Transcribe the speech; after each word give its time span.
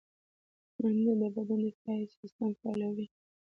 منډه 0.79 1.13
د 1.21 1.23
بدن 1.35 1.59
دفاعي 1.67 2.05
سیستم 2.17 2.49
فعالوي 2.59 3.05